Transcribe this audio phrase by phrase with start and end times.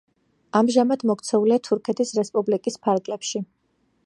[0.59, 3.45] ამჟამად მოქცეულია თურქეთის რესპუბლიკის ფარგლებში.